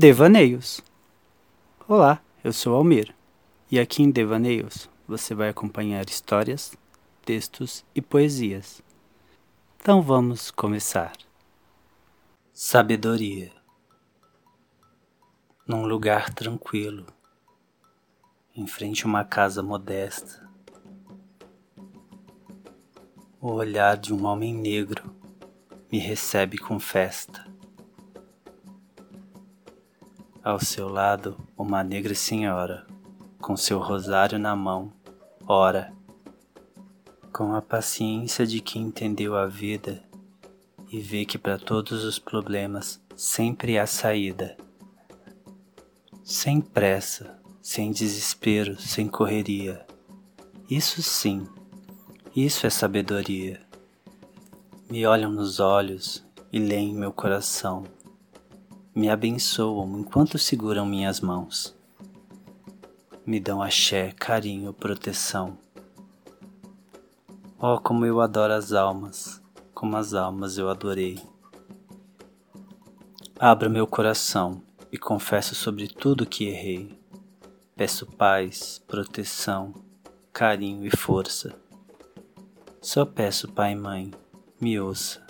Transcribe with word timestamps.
Devaneios. 0.00 0.80
Olá, 1.88 2.22
eu 2.44 2.52
sou 2.52 2.72
Almir 2.76 3.12
e 3.68 3.80
aqui 3.80 4.00
em 4.00 4.12
Devaneios 4.12 4.88
você 5.08 5.34
vai 5.34 5.48
acompanhar 5.48 6.08
histórias, 6.08 6.72
textos 7.24 7.84
e 7.96 8.00
poesias. 8.00 8.80
Então 9.80 10.00
vamos 10.00 10.52
começar. 10.52 11.14
Sabedoria. 12.52 13.50
Num 15.66 15.84
lugar 15.84 16.32
tranquilo, 16.32 17.04
em 18.54 18.68
frente 18.68 19.02
a 19.02 19.08
uma 19.08 19.24
casa 19.24 19.64
modesta, 19.64 20.48
o 23.40 23.50
olhar 23.50 23.96
de 23.96 24.14
um 24.14 24.26
homem 24.26 24.54
negro 24.54 25.12
me 25.90 25.98
recebe 25.98 26.56
com 26.56 26.78
festa. 26.78 27.57
Ao 30.48 30.58
seu 30.58 30.88
lado, 30.88 31.36
uma 31.58 31.84
negra 31.84 32.14
senhora, 32.14 32.86
com 33.38 33.54
seu 33.54 33.78
rosário 33.78 34.38
na 34.38 34.56
mão, 34.56 34.90
ora, 35.46 35.92
com 37.30 37.52
a 37.54 37.60
paciência 37.60 38.46
de 38.46 38.58
quem 38.62 38.84
entendeu 38.84 39.36
a 39.36 39.44
vida 39.44 40.02
e 40.90 41.00
vê 41.00 41.26
que 41.26 41.36
para 41.36 41.58
todos 41.58 42.02
os 42.02 42.18
problemas 42.18 42.98
sempre 43.14 43.78
há 43.78 43.86
saída. 43.86 44.56
Sem 46.24 46.62
pressa, 46.62 47.38
sem 47.60 47.92
desespero, 47.92 48.80
sem 48.80 49.06
correria. 49.06 49.86
Isso 50.70 51.02
sim, 51.02 51.46
isso 52.34 52.66
é 52.66 52.70
sabedoria. 52.70 53.60
Me 54.88 55.04
olham 55.04 55.30
nos 55.30 55.60
olhos 55.60 56.24
e 56.50 56.58
leem 56.58 56.94
meu 56.94 57.12
coração 57.12 57.84
me 58.98 59.08
abençoam 59.08 60.00
enquanto 60.00 60.36
seguram 60.36 60.84
minhas 60.84 61.20
mãos. 61.20 61.72
Me 63.24 63.38
dão 63.38 63.62
axé, 63.62 64.10
carinho, 64.10 64.72
proteção. 64.72 65.56
Oh, 67.60 67.78
como 67.78 68.04
eu 68.04 68.20
adoro 68.20 68.52
as 68.52 68.72
almas, 68.72 69.40
como 69.72 69.96
as 69.96 70.14
almas 70.14 70.58
eu 70.58 70.68
adorei. 70.68 71.22
Abro 73.38 73.70
meu 73.70 73.86
coração 73.86 74.60
e 74.90 74.98
confesso 74.98 75.54
sobre 75.54 75.86
tudo 75.86 76.26
que 76.26 76.46
errei. 76.46 76.98
Peço 77.76 78.04
paz, 78.04 78.82
proteção, 78.84 79.74
carinho 80.32 80.84
e 80.84 80.90
força. 80.90 81.54
Só 82.82 83.04
peço, 83.04 83.46
Pai 83.46 83.74
e 83.74 83.76
Mãe, 83.76 84.10
me 84.60 84.80
ouça. 84.80 85.27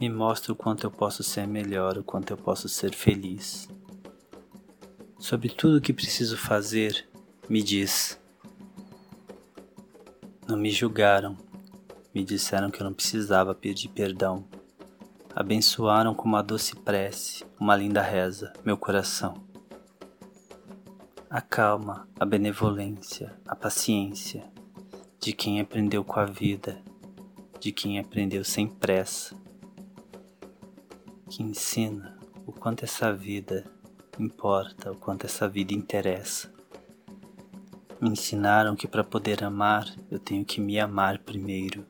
Me 0.00 0.08
mostra 0.08 0.52
o 0.52 0.56
quanto 0.56 0.84
eu 0.84 0.92
posso 0.92 1.24
ser 1.24 1.44
melhor, 1.48 1.98
o 1.98 2.04
quanto 2.04 2.30
eu 2.30 2.36
posso 2.36 2.68
ser 2.68 2.94
feliz. 2.94 3.68
Sobre 5.18 5.48
tudo 5.48 5.78
o 5.78 5.80
que 5.80 5.92
preciso 5.92 6.36
fazer, 6.36 7.08
me 7.48 7.60
diz. 7.60 8.16
Não 10.46 10.56
me 10.56 10.70
julgaram, 10.70 11.36
me 12.14 12.22
disseram 12.22 12.70
que 12.70 12.80
eu 12.80 12.84
não 12.84 12.94
precisava 12.94 13.56
pedir 13.56 13.88
perdão. 13.88 14.44
Abençoaram 15.34 16.14
com 16.14 16.28
uma 16.28 16.42
doce 16.42 16.76
prece, 16.76 17.44
uma 17.58 17.74
linda 17.74 18.00
reza, 18.00 18.52
meu 18.64 18.76
coração. 18.76 19.34
A 21.28 21.40
calma, 21.40 22.08
a 22.20 22.24
benevolência, 22.24 23.36
a 23.44 23.56
paciência 23.56 24.44
de 25.18 25.32
quem 25.32 25.60
aprendeu 25.60 26.04
com 26.04 26.20
a 26.20 26.24
vida, 26.24 26.80
de 27.58 27.72
quem 27.72 27.98
aprendeu 27.98 28.44
sem 28.44 28.68
pressa 28.68 29.36
que 31.28 31.42
ensina 31.42 32.18
o 32.46 32.52
quanto 32.52 32.84
essa 32.84 33.12
vida 33.12 33.70
importa, 34.18 34.90
o 34.90 34.96
quanto 34.96 35.26
essa 35.26 35.46
vida 35.46 35.74
interessa. 35.74 36.52
Me 38.00 38.08
ensinaram 38.08 38.74
que 38.74 38.88
para 38.88 39.04
poder 39.04 39.44
amar 39.44 39.94
eu 40.10 40.18
tenho 40.18 40.44
que 40.44 40.60
me 40.60 40.80
amar 40.80 41.18
primeiro. 41.18 41.84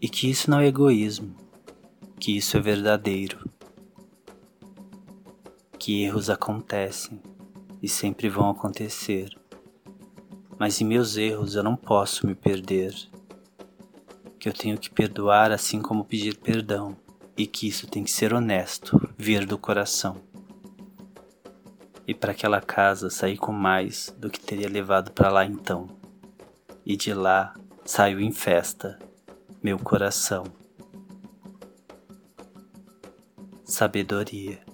E 0.00 0.08
que 0.08 0.30
isso 0.30 0.50
não 0.50 0.60
é 0.60 0.66
egoísmo, 0.66 1.34
que 2.20 2.36
isso 2.36 2.56
é 2.56 2.60
verdadeiro, 2.60 3.50
que 5.78 6.02
erros 6.04 6.28
acontecem 6.28 7.20
e 7.82 7.88
sempre 7.88 8.28
vão 8.28 8.50
acontecer, 8.50 9.30
mas 10.58 10.80
em 10.80 10.84
meus 10.84 11.16
erros 11.16 11.54
eu 11.54 11.62
não 11.62 11.76
posso 11.76 12.26
me 12.26 12.34
perder, 12.34 12.94
que 14.38 14.48
eu 14.48 14.52
tenho 14.52 14.78
que 14.78 14.90
perdoar 14.90 15.50
assim 15.50 15.80
como 15.80 16.04
pedir 16.04 16.36
perdão 16.36 16.96
e 17.36 17.46
que 17.46 17.68
isso 17.68 17.86
tem 17.86 18.02
que 18.02 18.10
ser 18.10 18.32
honesto, 18.32 18.98
vir 19.16 19.46
do 19.46 19.58
coração. 19.58 20.16
E 22.06 22.14
para 22.14 22.32
aquela 22.32 22.60
casa 22.60 23.10
sair 23.10 23.36
com 23.36 23.52
mais 23.52 24.14
do 24.16 24.30
que 24.30 24.40
teria 24.40 24.68
levado 24.68 25.10
para 25.12 25.30
lá 25.30 25.44
então. 25.44 25.88
E 26.84 26.96
de 26.96 27.12
lá 27.12 27.54
saiu 27.84 28.20
em 28.20 28.32
festa, 28.32 28.98
meu 29.62 29.78
coração. 29.78 30.44
Sabedoria. 33.64 34.65